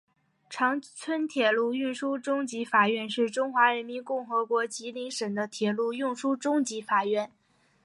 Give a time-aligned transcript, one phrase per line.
[0.49, 7.29] 长春铁路运输中级法院是中华人民共和国吉林省的铁路运输中级法院。